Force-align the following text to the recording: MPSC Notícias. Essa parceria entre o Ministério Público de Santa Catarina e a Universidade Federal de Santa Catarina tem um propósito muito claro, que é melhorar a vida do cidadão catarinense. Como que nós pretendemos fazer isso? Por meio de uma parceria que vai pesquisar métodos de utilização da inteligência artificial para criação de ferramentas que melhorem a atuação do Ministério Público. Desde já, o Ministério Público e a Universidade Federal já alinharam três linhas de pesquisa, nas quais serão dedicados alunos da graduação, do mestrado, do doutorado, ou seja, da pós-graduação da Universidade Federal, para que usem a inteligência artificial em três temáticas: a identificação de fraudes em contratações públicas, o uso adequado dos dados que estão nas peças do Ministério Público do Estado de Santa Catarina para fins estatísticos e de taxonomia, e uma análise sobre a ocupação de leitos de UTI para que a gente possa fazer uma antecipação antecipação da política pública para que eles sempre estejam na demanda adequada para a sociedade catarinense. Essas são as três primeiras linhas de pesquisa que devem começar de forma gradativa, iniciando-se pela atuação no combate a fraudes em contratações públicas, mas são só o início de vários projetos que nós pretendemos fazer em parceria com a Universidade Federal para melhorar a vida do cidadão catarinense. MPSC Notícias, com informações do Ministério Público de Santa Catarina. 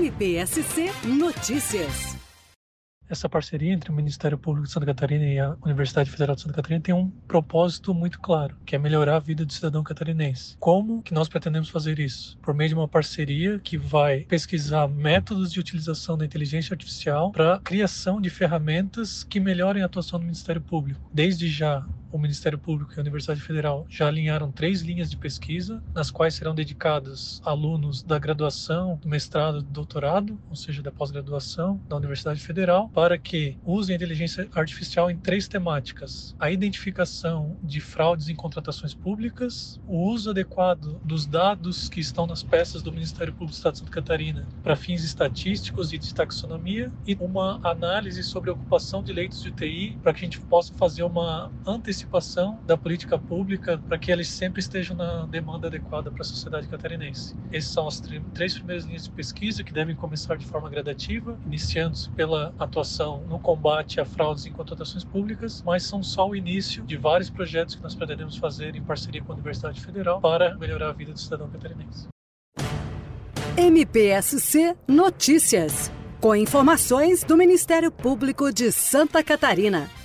MPSC 0.00 0.90
Notícias. 1.04 2.16
Essa 3.06 3.28
parceria 3.28 3.70
entre 3.70 3.90
o 3.90 3.94
Ministério 3.94 4.38
Público 4.38 4.66
de 4.66 4.72
Santa 4.72 4.86
Catarina 4.86 5.26
e 5.26 5.38
a 5.38 5.56
Universidade 5.62 6.10
Federal 6.10 6.34
de 6.34 6.40
Santa 6.40 6.54
Catarina 6.54 6.80
tem 6.80 6.94
um 6.94 7.10
propósito 7.28 7.92
muito 7.92 8.18
claro, 8.18 8.56
que 8.64 8.74
é 8.74 8.78
melhorar 8.78 9.16
a 9.16 9.18
vida 9.18 9.44
do 9.44 9.52
cidadão 9.52 9.82
catarinense. 9.82 10.56
Como 10.58 11.02
que 11.02 11.12
nós 11.12 11.28
pretendemos 11.28 11.68
fazer 11.68 11.98
isso? 11.98 12.38
Por 12.38 12.54
meio 12.54 12.70
de 12.70 12.74
uma 12.76 12.88
parceria 12.88 13.58
que 13.58 13.76
vai 13.76 14.20
pesquisar 14.20 14.88
métodos 14.88 15.52
de 15.52 15.60
utilização 15.60 16.16
da 16.16 16.24
inteligência 16.24 16.72
artificial 16.72 17.30
para 17.30 17.58
criação 17.58 18.22
de 18.22 18.30
ferramentas 18.30 19.22
que 19.22 19.38
melhorem 19.38 19.82
a 19.82 19.86
atuação 19.86 20.18
do 20.18 20.24
Ministério 20.24 20.62
Público. 20.62 21.10
Desde 21.12 21.46
já, 21.46 21.84
o 22.12 22.18
Ministério 22.18 22.58
Público 22.58 22.92
e 22.92 22.98
a 22.98 23.00
Universidade 23.00 23.40
Federal 23.40 23.86
já 23.88 24.08
alinharam 24.08 24.50
três 24.50 24.82
linhas 24.82 25.10
de 25.10 25.16
pesquisa, 25.16 25.82
nas 25.94 26.10
quais 26.10 26.34
serão 26.34 26.54
dedicados 26.54 27.40
alunos 27.44 28.02
da 28.02 28.18
graduação, 28.18 28.98
do 29.00 29.08
mestrado, 29.08 29.62
do 29.62 29.70
doutorado, 29.70 30.38
ou 30.48 30.56
seja, 30.56 30.82
da 30.82 30.90
pós-graduação 30.90 31.80
da 31.88 31.96
Universidade 31.96 32.40
Federal, 32.40 32.88
para 32.88 33.18
que 33.18 33.56
usem 33.64 33.94
a 33.94 33.96
inteligência 33.96 34.48
artificial 34.54 35.10
em 35.10 35.16
três 35.16 35.46
temáticas: 35.48 36.34
a 36.38 36.50
identificação 36.50 37.56
de 37.62 37.80
fraudes 37.80 38.28
em 38.28 38.34
contratações 38.34 38.94
públicas, 38.94 39.80
o 39.86 40.10
uso 40.10 40.30
adequado 40.30 41.00
dos 41.04 41.26
dados 41.26 41.88
que 41.88 42.00
estão 42.00 42.26
nas 42.26 42.42
peças 42.42 42.82
do 42.82 42.92
Ministério 42.92 43.32
Público 43.32 43.52
do 43.52 43.56
Estado 43.56 43.72
de 43.74 43.78
Santa 43.80 43.90
Catarina 43.90 44.46
para 44.62 44.76
fins 44.76 45.04
estatísticos 45.04 45.92
e 45.92 45.98
de 45.98 46.14
taxonomia, 46.14 46.92
e 47.06 47.16
uma 47.20 47.60
análise 47.62 48.22
sobre 48.22 48.50
a 48.50 48.52
ocupação 48.52 49.02
de 49.02 49.12
leitos 49.12 49.42
de 49.42 49.48
UTI 49.48 49.98
para 50.02 50.12
que 50.12 50.20
a 50.20 50.24
gente 50.24 50.40
possa 50.40 50.72
fazer 50.74 51.02
uma 51.02 51.50
antecipação 51.66 51.99
antecipação 52.00 52.58
da 52.66 52.76
política 52.76 53.18
pública 53.18 53.78
para 53.78 53.98
que 53.98 54.10
eles 54.10 54.28
sempre 54.28 54.60
estejam 54.60 54.96
na 54.96 55.26
demanda 55.26 55.66
adequada 55.66 56.10
para 56.10 56.22
a 56.22 56.24
sociedade 56.24 56.66
catarinense. 56.68 57.36
Essas 57.52 57.72
são 57.72 57.86
as 57.86 58.02
três 58.34 58.54
primeiras 58.54 58.84
linhas 58.84 59.04
de 59.04 59.10
pesquisa 59.10 59.62
que 59.62 59.72
devem 59.72 59.94
começar 59.94 60.36
de 60.36 60.46
forma 60.46 60.68
gradativa, 60.70 61.38
iniciando-se 61.46 62.08
pela 62.10 62.54
atuação 62.58 63.22
no 63.28 63.38
combate 63.38 64.00
a 64.00 64.04
fraudes 64.04 64.46
em 64.46 64.52
contratações 64.52 65.04
públicas, 65.04 65.62
mas 65.64 65.82
são 65.82 66.02
só 66.02 66.28
o 66.28 66.34
início 66.36 66.82
de 66.84 66.96
vários 66.96 67.28
projetos 67.28 67.74
que 67.74 67.82
nós 67.82 67.94
pretendemos 67.94 68.36
fazer 68.36 68.74
em 68.74 68.82
parceria 68.82 69.22
com 69.22 69.32
a 69.32 69.34
Universidade 69.34 69.80
Federal 69.80 70.20
para 70.20 70.56
melhorar 70.56 70.88
a 70.88 70.92
vida 70.92 71.12
do 71.12 71.20
cidadão 71.20 71.48
catarinense. 71.50 72.08
MPSC 73.56 74.74
Notícias, 74.88 75.90
com 76.20 76.34
informações 76.34 77.22
do 77.24 77.36
Ministério 77.36 77.90
Público 77.90 78.52
de 78.52 78.72
Santa 78.72 79.22
Catarina. 79.22 79.99